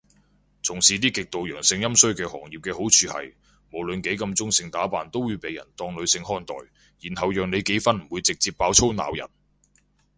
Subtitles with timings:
[0.63, 3.35] 從事啲極度陽盛陰衰嘅行業嘅好處係，
[3.71, 6.55] 無論幾咁中性打扮都會被人當女性看待，
[7.03, 9.29] 然後讓你幾分唔會直接爆粗鬧人